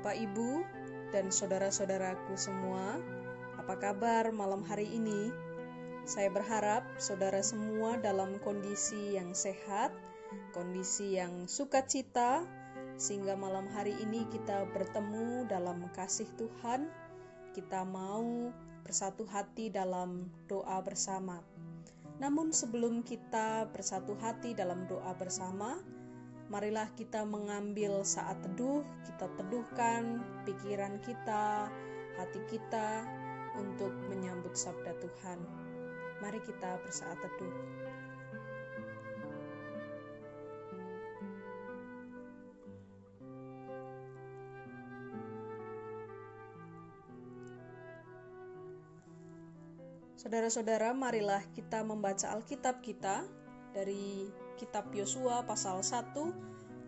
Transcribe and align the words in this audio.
Bapak, 0.00 0.16
Ibu, 0.16 0.64
dan 1.12 1.28
saudara-saudaraku 1.28 2.32
semua, 2.32 2.96
apa 3.60 3.76
kabar 3.76 4.32
malam 4.32 4.64
hari 4.64 4.88
ini? 4.88 5.28
Saya 6.08 6.32
berharap 6.32 6.88
saudara 6.96 7.44
semua 7.44 8.00
dalam 8.00 8.40
kondisi 8.40 9.20
yang 9.20 9.36
sehat, 9.36 9.92
kondisi 10.56 11.20
yang 11.20 11.44
sukacita, 11.44 12.48
sehingga 12.96 13.36
malam 13.36 13.68
hari 13.76 13.92
ini 14.00 14.24
kita 14.32 14.72
bertemu 14.72 15.44
dalam 15.52 15.84
kasih 15.92 16.32
Tuhan. 16.40 16.88
Kita 17.52 17.84
mau 17.84 18.48
bersatu 18.80 19.28
hati 19.28 19.68
dalam 19.68 20.32
doa 20.48 20.80
bersama. 20.80 21.44
Namun, 22.24 22.56
sebelum 22.56 23.04
kita 23.04 23.68
bersatu 23.68 24.16
hati 24.16 24.56
dalam 24.56 24.88
doa 24.88 25.12
bersama, 25.12 25.76
marilah 26.50 26.90
kita 26.98 27.22
mengambil 27.22 28.02
saat 28.02 28.42
teduh, 28.42 28.82
kita 29.06 29.30
teduhkan 29.38 30.18
pikiran 30.42 30.98
kita, 31.06 31.70
hati 32.18 32.42
kita 32.50 33.06
untuk 33.54 33.94
menyambut 34.10 34.58
sabda 34.58 34.90
Tuhan. 34.98 35.38
Mari 36.18 36.42
kita 36.42 36.82
bersaat 36.82 37.16
teduh. 37.22 37.54
Saudara-saudara, 50.20 50.92
marilah 50.92 51.40
kita 51.56 51.80
membaca 51.80 52.28
Alkitab 52.36 52.84
kita 52.84 53.24
dari 53.70 54.28
kitab 54.58 54.90
Yosua 54.90 55.46
pasal 55.46 55.80
1 55.80 56.14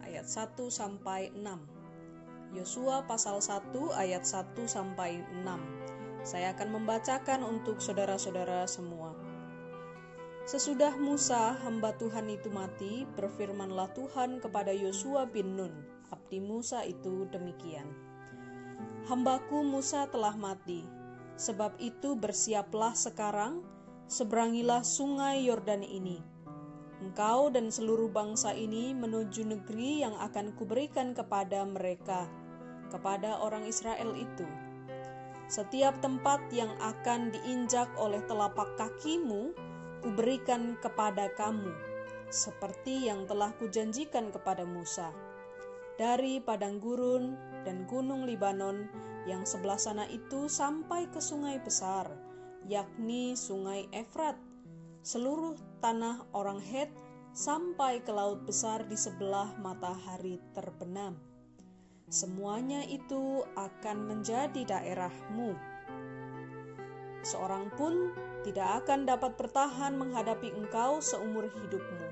ayat 0.02 0.26
1 0.26 0.68
sampai 0.68 1.30
6. 1.34 2.58
Yosua 2.58 3.06
pasal 3.08 3.40
1 3.40 3.72
ayat 3.96 4.26
1 4.26 4.68
sampai 4.68 5.24
6. 5.40 6.26
Saya 6.26 6.54
akan 6.54 6.78
membacakan 6.78 7.42
untuk 7.42 7.80
saudara-saudara 7.82 8.68
semua. 8.68 9.14
Sesudah 10.42 10.98
Musa, 10.98 11.54
hamba 11.62 11.94
Tuhan 12.02 12.26
itu 12.26 12.50
mati, 12.50 13.06
berfirmanlah 13.14 13.94
Tuhan 13.94 14.42
kepada 14.42 14.74
Yosua 14.74 15.22
bin 15.22 15.54
Nun, 15.54 15.70
abdi 16.10 16.42
Musa 16.42 16.82
itu 16.82 17.30
demikian. 17.30 17.86
Hambaku 19.06 19.62
Musa 19.62 20.10
telah 20.10 20.34
mati, 20.34 20.82
sebab 21.38 21.78
itu 21.78 22.18
bersiaplah 22.18 22.90
sekarang, 22.94 23.62
seberangilah 24.10 24.82
sungai 24.82 25.46
Yordan 25.46 25.86
ini, 25.86 26.18
engkau 27.02 27.50
dan 27.50 27.74
seluruh 27.74 28.06
bangsa 28.06 28.54
ini 28.54 28.94
menuju 28.94 29.42
negeri 29.42 30.06
yang 30.06 30.14
akan 30.22 30.54
kuberikan 30.54 31.10
kepada 31.18 31.66
mereka, 31.66 32.30
kepada 32.94 33.42
orang 33.42 33.66
Israel 33.66 34.14
itu. 34.14 34.46
Setiap 35.50 35.98
tempat 35.98 36.38
yang 36.54 36.70
akan 36.78 37.34
diinjak 37.34 37.90
oleh 37.98 38.22
telapak 38.30 38.78
kakimu, 38.78 39.50
kuberikan 40.00 40.78
kepada 40.78 41.28
kamu, 41.34 41.74
seperti 42.30 43.10
yang 43.10 43.26
telah 43.26 43.50
kujanjikan 43.58 44.30
kepada 44.30 44.62
Musa. 44.62 45.10
Dari 46.00 46.40
padang 46.40 46.80
gurun 46.80 47.36
dan 47.68 47.84
gunung 47.84 48.24
Libanon 48.24 48.88
yang 49.28 49.44
sebelah 49.44 49.76
sana 49.76 50.08
itu 50.08 50.48
sampai 50.48 51.06
ke 51.12 51.20
sungai 51.20 51.60
besar, 51.60 52.08
yakni 52.66 53.36
sungai 53.36 53.86
Efrat, 53.92 54.34
seluruh 55.02 55.58
tanah 55.82 56.30
orang 56.30 56.62
Het 56.62 56.86
sampai 57.34 57.98
ke 58.06 58.14
laut 58.14 58.46
besar 58.46 58.86
di 58.86 58.94
sebelah 58.94 59.50
matahari 59.58 60.38
terbenam. 60.54 61.18
Semuanya 62.06 62.86
itu 62.86 63.42
akan 63.58 63.98
menjadi 64.06 64.62
daerahmu. 64.62 65.58
Seorang 67.26 67.74
pun 67.74 68.14
tidak 68.46 68.86
akan 68.86 69.02
dapat 69.02 69.34
bertahan 69.34 69.98
menghadapi 69.98 70.54
engkau 70.54 71.02
seumur 71.02 71.50
hidupmu. 71.50 72.06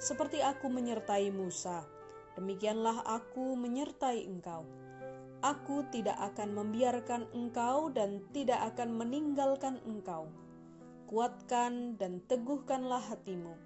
Seperti 0.00 0.40
aku 0.40 0.72
menyertai 0.72 1.28
Musa, 1.28 1.84
demikianlah 2.40 3.04
aku 3.04 3.52
menyertai 3.52 4.24
engkau. 4.24 4.64
Aku 5.44 5.84
tidak 5.92 6.16
akan 6.32 6.56
membiarkan 6.56 7.28
engkau 7.36 7.92
dan 7.92 8.24
tidak 8.32 8.64
akan 8.72 8.96
meninggalkan 8.96 9.76
engkau 9.84 10.28
kuatkan 11.10 11.98
dan 11.98 12.22
teguhkanlah 12.30 13.02
hatimu, 13.02 13.58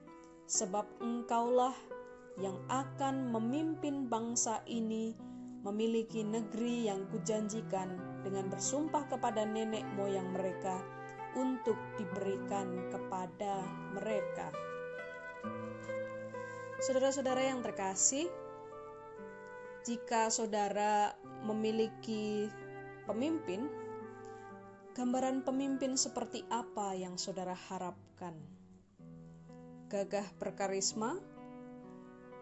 sebab 0.48 0.88
engkaulah 1.04 1.76
yang 2.40 2.56
akan 2.72 3.28
memimpin 3.28 4.08
bangsa 4.08 4.64
ini 4.64 5.12
memiliki 5.60 6.24
negeri 6.24 6.88
yang 6.88 7.04
kujanjikan 7.12 8.00
dengan 8.24 8.48
bersumpah 8.48 9.04
kepada 9.12 9.44
nenek 9.44 9.84
moyang 9.92 10.32
mereka 10.32 10.80
untuk 11.36 11.76
diberikan 12.00 12.88
kepada 12.88 13.60
mereka. 13.92 14.48
Saudara-saudara 16.80 17.44
yang 17.44 17.60
terkasih, 17.60 18.24
jika 19.84 20.32
saudara 20.32 21.12
memiliki 21.44 22.48
pemimpin 23.04 23.68
Gambaran 24.94 25.42
pemimpin 25.42 25.98
seperti 25.98 26.46
apa 26.54 26.94
yang 26.94 27.18
saudara 27.18 27.50
harapkan? 27.66 28.30
Gagah 29.90 30.22
berkarisma, 30.38 31.18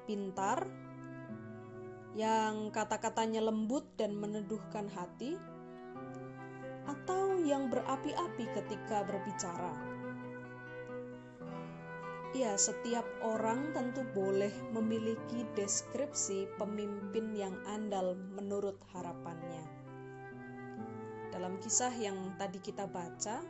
pintar, 0.04 0.68
yang 2.12 2.68
kata-katanya 2.68 3.40
lembut 3.40 3.88
dan 3.96 4.12
meneduhkan 4.20 4.84
hati, 4.92 5.40
atau 6.84 7.40
yang 7.40 7.72
berapi-api 7.72 8.44
ketika 8.52 9.00
berbicara? 9.00 9.72
Ya, 12.36 12.52
setiap 12.60 13.08
orang 13.24 13.72
tentu 13.72 14.04
boleh 14.12 14.52
memiliki 14.76 15.48
deskripsi 15.56 16.52
pemimpin 16.60 17.32
yang 17.32 17.56
andal 17.64 18.12
menurut 18.36 18.76
harapannya. 18.92 19.81
Dalam 21.32 21.56
kisah 21.64 21.96
yang 21.96 22.36
tadi 22.36 22.60
kita 22.60 22.84
baca, 22.84 23.40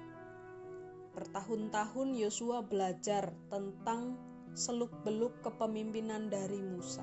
bertahun-tahun 1.18 2.14
Yosua 2.14 2.62
belajar 2.62 3.34
tentang 3.50 4.14
seluk-beluk 4.54 5.42
kepemimpinan 5.42 6.30
dari 6.30 6.62
Musa. 6.62 7.02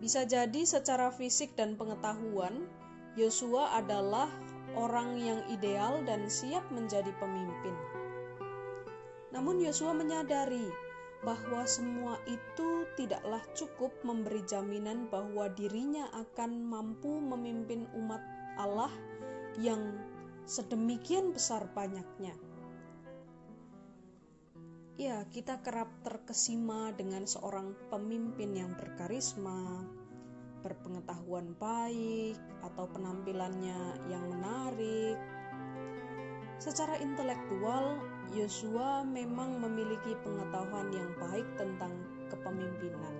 Bisa 0.00 0.24
jadi 0.24 0.64
secara 0.64 1.12
fisik 1.12 1.52
dan 1.52 1.76
pengetahuan, 1.76 2.64
Yosua 3.20 3.76
adalah 3.76 4.32
orang 4.72 5.20
yang 5.20 5.44
ideal 5.52 6.00
dan 6.08 6.24
siap 6.32 6.64
menjadi 6.72 7.12
pemimpin. 7.20 7.76
Namun 9.36 9.60
Yosua 9.60 9.92
menyadari 9.92 10.64
bahwa 11.20 11.68
semua 11.68 12.16
itu 12.24 12.88
tidaklah 12.96 13.44
cukup 13.52 13.92
memberi 14.00 14.40
jaminan 14.48 15.12
bahwa 15.12 15.52
dirinya 15.52 16.08
akan 16.16 16.64
mampu 16.64 17.20
memimpin 17.20 17.84
umat 17.92 18.24
Allah 18.60 18.92
yang 19.56 19.96
sedemikian 20.44 21.32
besar 21.32 21.64
banyaknya. 21.72 22.36
Ya, 25.00 25.24
kita 25.32 25.64
kerap 25.64 25.88
terkesima 26.04 26.92
dengan 26.92 27.24
seorang 27.24 27.72
pemimpin 27.88 28.52
yang 28.52 28.76
berkarisma, 28.76 29.80
berpengetahuan 30.60 31.56
baik, 31.56 32.36
atau 32.60 32.84
penampilannya 32.92 33.96
yang 34.12 34.28
menarik. 34.28 35.16
Secara 36.60 37.00
intelektual, 37.00 37.96
Yosua 38.36 39.00
memang 39.08 39.56
memiliki 39.56 40.12
pengetahuan 40.20 40.92
yang 40.92 41.08
baik 41.16 41.48
tentang 41.56 41.96
kepemimpinan. 42.28 43.16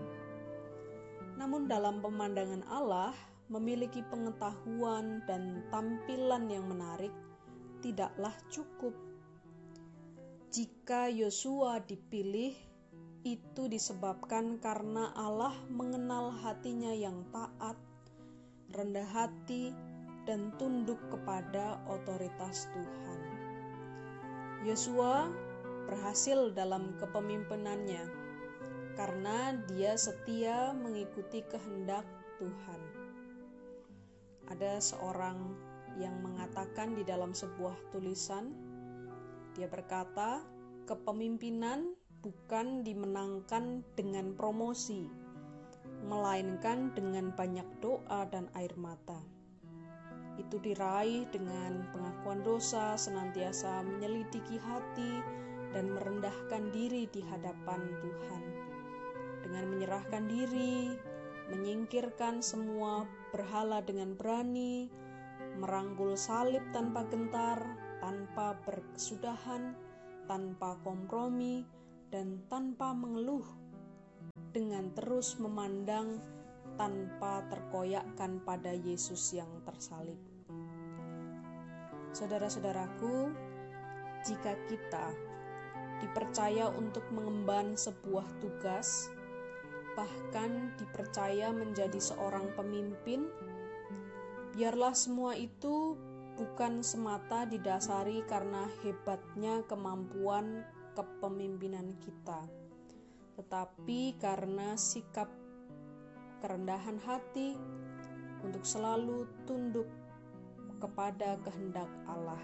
Namun, 1.41 1.65
dalam 1.65 2.05
pemandangan 2.05 2.61
Allah, 2.69 3.17
memiliki 3.51 4.07
pengetahuan 4.07 5.27
dan 5.27 5.67
tampilan 5.75 6.47
yang 6.47 6.71
menarik 6.71 7.11
tidaklah 7.83 8.33
cukup. 8.47 8.95
Jika 10.55 11.11
Yosua 11.11 11.83
dipilih, 11.83 12.55
itu 13.27 13.63
disebabkan 13.69 14.63
karena 14.63 15.11
Allah 15.19 15.53
mengenal 15.67 16.31
hatinya 16.41 16.95
yang 16.95 17.27
taat, 17.35 17.77
rendah 18.73 19.05
hati, 19.11 19.75
dan 20.25 20.55
tunduk 20.57 21.03
kepada 21.11 21.83
otoritas 21.91 22.71
Tuhan. 22.71 23.21
Yosua 24.63 25.27
berhasil 25.91 26.55
dalam 26.55 26.95
kepemimpinannya 27.03 28.05
karena 28.95 29.59
dia 29.67 29.97
setia 29.97 30.77
mengikuti 30.77 31.43
kehendak 31.49 32.05
Tuhan 32.37 33.10
ada 34.49 34.81
seorang 34.81 35.53
yang 36.01 36.17
mengatakan 36.25 36.97
di 36.97 37.05
dalam 37.05 37.37
sebuah 37.37 37.77
tulisan, 37.93 38.55
dia 39.53 39.69
berkata, 39.69 40.41
"Kepemimpinan 40.89 41.93
bukan 42.21 42.85
dimenangkan 42.85 43.81
dengan 43.97 44.37
promosi, 44.37 45.09
melainkan 46.05 46.93
dengan 46.97 47.33
banyak 47.33 47.67
doa 47.81 48.29
dan 48.29 48.49
air 48.57 48.73
mata. 48.77 49.21
Itu 50.41 50.57
diraih 50.61 51.29
dengan 51.29 51.85
pengakuan 51.93 52.41
dosa, 52.41 52.97
senantiasa 52.97 53.85
menyelidiki 53.85 54.57
hati, 54.57 55.21
dan 55.77 55.93
merendahkan 55.93 56.73
diri 56.73 57.05
di 57.13 57.21
hadapan 57.25 57.81
Tuhan. 58.01 58.43
Dengan 59.45 59.65
menyerahkan 59.77 60.25
diri, 60.29 60.97
menyingkirkan 61.51 62.41
semua 62.41 63.05
berhala 63.35 63.83
dengan 63.83 64.15
berani, 64.15 64.87
merangkul 65.59 66.15
salib 66.15 66.63
tanpa 66.71 67.03
gentar, 67.11 67.59
tanpa 67.99 68.55
berkesudahan, 68.65 69.75
tanpa 70.31 70.79
kompromi, 70.87 71.67
dan 72.11 72.43
tanpa 72.47 72.95
mengeluh, 72.95 73.45
dengan 74.55 74.91
terus 74.95 75.39
memandang 75.39 76.19
tanpa 76.79 77.45
terkoyakkan 77.51 78.41
pada 78.47 78.73
Yesus 78.73 79.35
yang 79.35 79.51
tersalib. 79.67 80.17
Saudara-saudaraku, 82.11 83.31
jika 84.27 84.59
kita 84.67 85.07
dipercaya 86.01 86.73
untuk 86.73 87.05
mengemban 87.13 87.77
sebuah 87.77 88.27
tugas, 88.41 89.13
bahkan 89.99 90.75
dipercaya 90.79 91.51
menjadi 91.51 91.99
seorang 91.99 92.53
pemimpin, 92.55 93.27
biarlah 94.55 94.95
semua 94.95 95.35
itu 95.35 95.99
bukan 96.39 96.81
semata 96.81 97.45
didasari 97.45 98.25
karena 98.25 98.65
hebatnya 98.81 99.61
kemampuan 99.69 100.65
kepemimpinan 100.97 101.95
kita, 102.01 102.49
tetapi 103.37 104.17
karena 104.17 104.75
sikap 104.79 105.29
kerendahan 106.41 106.97
hati 107.05 107.61
untuk 108.41 108.65
selalu 108.65 109.29
tunduk 109.45 109.87
kepada 110.81 111.37
kehendak 111.45 111.89
Allah. 112.09 112.41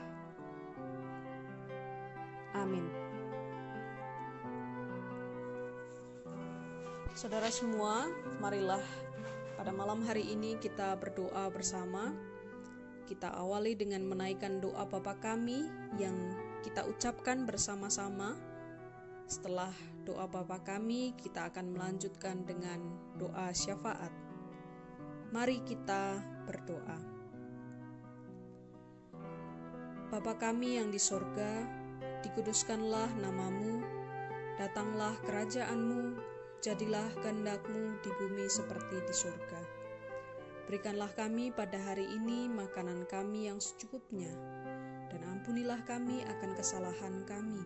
Amin. 2.53 3.06
Saudara 7.17 7.49
semua, 7.49 8.13
marilah 8.45 8.85
pada 9.57 9.73
malam 9.73 10.05
hari 10.05 10.37
ini 10.37 10.61
kita 10.61 11.01
berdoa 11.01 11.49
bersama. 11.49 12.13
Kita 13.09 13.33
awali 13.33 13.73
dengan 13.73 14.05
menaikkan 14.05 14.61
doa 14.61 14.85
Bapa 14.85 15.17
kami 15.25 15.65
yang 15.97 16.13
kita 16.61 16.85
ucapkan 16.85 17.49
bersama-sama. 17.49 18.37
Setelah 19.25 19.73
doa 20.05 20.29
Bapa 20.29 20.61
kami, 20.61 21.17
kita 21.17 21.49
akan 21.49 21.73
melanjutkan 21.73 22.45
dengan 22.45 22.85
doa 23.17 23.49
syafaat. 23.49 24.13
Mari 25.33 25.65
kita 25.65 26.21
berdoa. 26.45 27.01
Bapa 30.13 30.37
kami 30.37 30.77
yang 30.77 30.93
di 30.93 31.01
sorga, 31.01 31.65
dikuduskanlah 32.21 33.09
namamu, 33.25 33.81
datanglah 34.61 35.17
kerajaanmu, 35.25 36.36
jadilah 36.67 37.07
kehendakmu 37.23 37.95
di 38.03 38.11
bumi 38.19 38.51
seperti 38.51 38.99
di 39.07 39.15
surga. 39.15 39.63
Berikanlah 40.67 41.15
kami 41.15 41.55
pada 41.55 41.79
hari 41.79 42.03
ini 42.11 42.51
makanan 42.51 43.07
kami 43.07 43.47
yang 43.47 43.63
secukupnya, 43.63 44.35
dan 45.07 45.23
ampunilah 45.31 45.79
kami 45.87 46.27
akan 46.27 46.59
kesalahan 46.59 47.23
kami, 47.23 47.63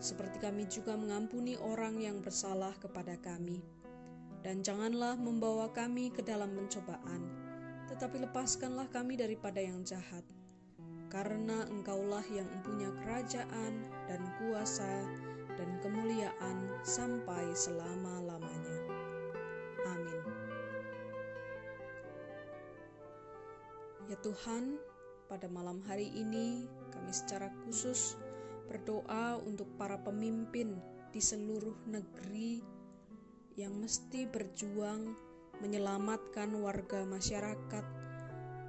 seperti 0.00 0.40
kami 0.40 0.64
juga 0.72 0.96
mengampuni 0.96 1.60
orang 1.60 2.00
yang 2.00 2.24
bersalah 2.24 2.72
kepada 2.80 3.20
kami. 3.20 3.60
Dan 4.40 4.64
janganlah 4.64 5.20
membawa 5.20 5.68
kami 5.76 6.08
ke 6.08 6.24
dalam 6.24 6.56
pencobaan, 6.56 7.28
tetapi 7.92 8.24
lepaskanlah 8.24 8.88
kami 8.88 9.20
daripada 9.20 9.60
yang 9.60 9.84
jahat, 9.84 10.24
karena 11.12 11.68
Engkaulah 11.68 12.24
yang 12.32 12.48
mempunyai 12.48 12.96
kerajaan 13.04 13.84
dan 14.08 14.24
kuasa 14.40 15.04
dan 15.54 15.78
kemuliaan 15.82 16.70
sampai 16.82 17.54
selama-lamanya. 17.54 18.78
Amin. 19.86 20.22
Ya 24.10 24.16
Tuhan, 24.20 24.76
pada 25.30 25.48
malam 25.48 25.80
hari 25.88 26.12
ini 26.12 26.68
kami 26.92 27.12
secara 27.14 27.48
khusus 27.64 28.20
berdoa 28.68 29.40
untuk 29.42 29.68
para 29.80 29.96
pemimpin 30.00 30.76
di 31.14 31.20
seluruh 31.22 31.74
negeri 31.86 32.60
yang 33.54 33.78
mesti 33.78 34.26
berjuang 34.26 35.14
menyelamatkan 35.62 36.50
warga 36.58 37.06
masyarakat 37.06 37.86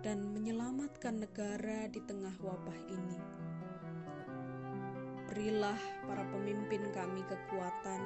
dan 0.06 0.22
menyelamatkan 0.30 1.26
negara 1.26 1.90
di 1.90 1.98
tengah 2.06 2.38
wabah 2.38 2.80
ini. 2.94 3.20
Berilah 5.30 5.78
para 6.06 6.24
pemimpin 6.30 6.86
kami 6.94 7.26
kekuatan, 7.26 8.02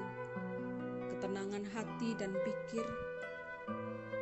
ketenangan 1.11 1.67
hati 1.75 2.15
dan 2.15 2.31
pikir, 2.43 2.85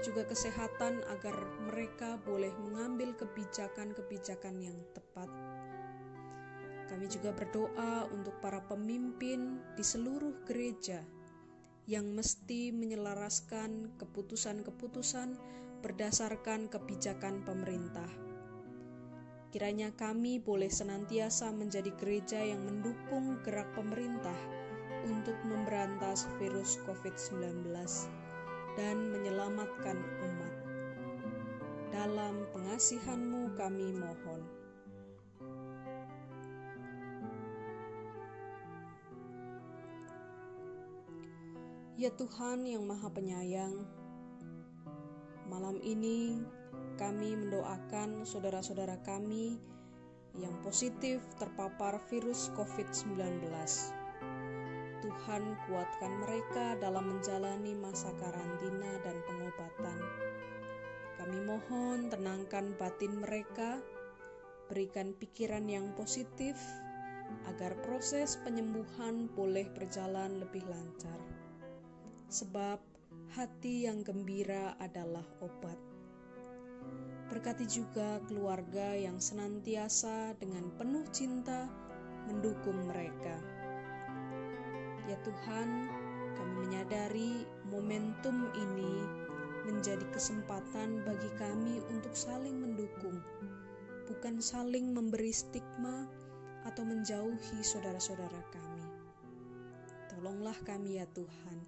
juga 0.02 0.26
kesehatan 0.26 1.02
agar 1.10 1.36
mereka 1.70 2.18
boleh 2.22 2.54
mengambil 2.62 3.14
kebijakan-kebijakan 3.18 4.56
yang 4.62 4.78
tepat. 4.94 5.30
Kami 6.88 7.06
juga 7.12 7.36
berdoa 7.36 8.08
untuk 8.16 8.40
para 8.40 8.64
pemimpin 8.64 9.60
di 9.76 9.84
seluruh 9.84 10.48
gereja 10.48 11.04
yang 11.88 12.16
mesti 12.16 12.72
menyelaraskan 12.72 13.96
keputusan-keputusan 14.00 15.36
berdasarkan 15.84 16.68
kebijakan 16.72 17.44
pemerintah 17.48 18.10
Kiranya 19.58 19.90
kami 19.98 20.38
boleh 20.38 20.70
senantiasa 20.70 21.50
menjadi 21.50 21.90
gereja 21.98 22.38
yang 22.38 22.62
mendukung 22.62 23.42
gerak 23.42 23.66
pemerintah 23.74 24.38
untuk 25.02 25.34
memberantas 25.42 26.30
virus 26.38 26.78
COVID-19 26.86 27.66
dan 28.78 29.10
menyelamatkan 29.10 29.98
umat. 29.98 30.54
Dalam 31.90 32.46
pengasihanmu 32.54 33.58
kami 33.58 33.98
mohon. 33.98 34.46
Ya 41.98 42.14
Tuhan 42.14 42.62
yang 42.62 42.86
Maha 42.86 43.10
Penyayang, 43.10 43.74
malam 45.50 45.82
ini 45.82 46.46
kami 46.98 47.38
mendoakan 47.38 48.26
saudara-saudara 48.26 48.98
kami 49.06 49.62
yang 50.38 50.54
positif 50.66 51.22
terpapar 51.38 52.02
virus 52.10 52.50
COVID-19. 52.58 53.46
Tuhan 55.06 55.44
kuatkan 55.70 56.14
mereka 56.26 56.74
dalam 56.82 57.18
menjalani 57.18 57.78
masa 57.78 58.10
karantina 58.18 58.92
dan 59.06 59.18
pengobatan. 59.30 60.00
Kami 61.22 61.40
mohon 61.46 62.10
tenangkan 62.10 62.74
batin 62.82 63.22
mereka, 63.22 63.78
berikan 64.70 65.14
pikiran 65.18 65.70
yang 65.70 65.94
positif 65.94 66.58
agar 67.46 67.78
proses 67.86 68.42
penyembuhan 68.42 69.30
boleh 69.38 69.70
berjalan 69.74 70.42
lebih 70.42 70.66
lancar. 70.66 71.20
Sebab 72.28 72.80
hati 73.38 73.88
yang 73.88 74.04
gembira 74.04 74.76
adalah 74.82 75.26
obat. 75.40 75.87
Berkati 77.28 77.68
juga 77.68 78.24
keluarga 78.26 78.96
yang 78.96 79.20
senantiasa 79.20 80.34
dengan 80.40 80.72
penuh 80.80 81.04
cinta 81.12 81.68
mendukung 82.28 82.88
mereka. 82.88 83.36
Ya 85.08 85.16
Tuhan, 85.24 85.88
kami 86.36 86.54
menyadari 86.68 87.48
momentum 87.68 88.52
ini 88.56 88.96
menjadi 89.68 90.04
kesempatan 90.16 91.04
bagi 91.04 91.32
kami 91.36 91.84
untuk 91.92 92.16
saling 92.16 92.56
mendukung, 92.64 93.20
bukan 94.08 94.40
saling 94.40 94.96
memberi 94.96 95.32
stigma 95.32 96.08
atau 96.64 96.84
menjauhi 96.88 97.60
saudara-saudara 97.64 98.44
kami. 98.52 98.88
Tolonglah 100.12 100.56
kami 100.64 101.00
ya 101.00 101.08
Tuhan, 101.12 101.60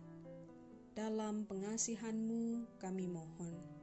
dalam 0.96 1.44
pengasihan-Mu 1.48 2.68
kami 2.80 3.08
mohon. 3.08 3.79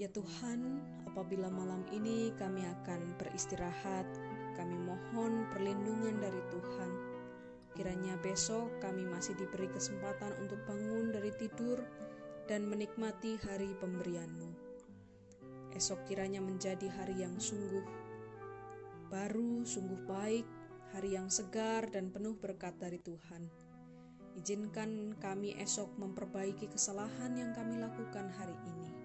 Ya 0.00 0.08
Tuhan, 0.08 0.80
apabila 1.12 1.52
malam 1.52 1.84
ini 1.92 2.32
kami 2.40 2.64
akan 2.64 3.20
beristirahat, 3.20 4.08
kami 4.56 4.72
mohon 4.80 5.44
perlindungan 5.52 6.16
dari 6.24 6.40
Tuhan. 6.48 6.92
Kiranya 7.76 8.16
besok 8.24 8.80
kami 8.80 9.04
masih 9.04 9.36
diberi 9.36 9.68
kesempatan 9.68 10.32
untuk 10.40 10.56
bangun 10.64 11.12
dari 11.12 11.28
tidur 11.36 11.84
dan 12.48 12.64
menikmati 12.64 13.36
hari 13.44 13.76
pemberian-Mu. 13.76 14.48
Esok 15.76 16.08
kiranya 16.08 16.40
menjadi 16.40 16.88
hari 16.88 17.20
yang 17.20 17.36
sungguh 17.36 17.84
baru, 19.12 19.68
sungguh 19.68 20.00
baik, 20.08 20.48
hari 20.96 21.12
yang 21.12 21.28
segar 21.28 21.92
dan 21.92 22.08
penuh 22.08 22.40
berkat 22.40 22.72
dari 22.80 23.04
Tuhan. 23.04 23.52
Izinkan 24.40 25.12
kami 25.20 25.60
esok 25.60 25.92
memperbaiki 26.00 26.72
kesalahan 26.72 27.36
yang 27.36 27.52
kami 27.52 27.76
lakukan 27.76 28.32
hari 28.32 28.56
ini. 28.64 28.99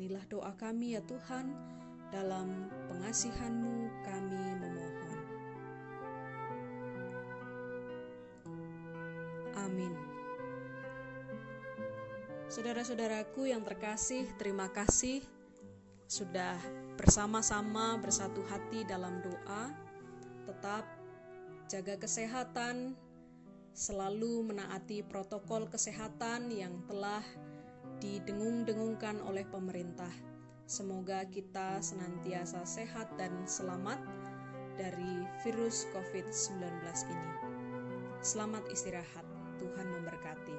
Inilah 0.00 0.24
doa 0.32 0.56
kami 0.56 0.96
ya 0.96 1.04
Tuhan, 1.04 1.52
dalam 2.08 2.72
pengasihan-Mu 2.88 4.00
kami 4.00 4.44
memohon. 4.56 5.18
Amin. 9.60 9.92
Saudara-saudaraku 12.48 13.52
yang 13.52 13.60
terkasih, 13.60 14.24
terima 14.40 14.72
kasih 14.72 15.20
sudah 16.08 16.56
bersama-sama 16.96 18.00
bersatu 18.00 18.40
hati 18.48 18.88
dalam 18.88 19.20
doa. 19.20 19.68
Tetap 20.48 20.88
jaga 21.68 22.00
kesehatan, 22.00 22.96
selalu 23.76 24.48
menaati 24.48 25.04
protokol 25.04 25.68
kesehatan 25.68 26.48
yang 26.48 26.80
telah 26.88 27.20
didengung-dengungkan 28.00 29.20
oleh 29.28 29.44
pemerintah. 29.44 30.10
Semoga 30.64 31.28
kita 31.28 31.84
senantiasa 31.84 32.64
sehat 32.64 33.12
dan 33.20 33.44
selamat 33.44 34.00
dari 34.80 35.28
virus 35.44 35.84
COVID-19 35.92 36.56
ini. 37.12 37.30
Selamat 38.24 38.64
istirahat, 38.72 39.26
Tuhan 39.60 39.86
memberkati. 40.00 40.56